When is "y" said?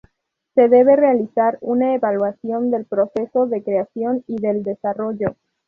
4.25-4.41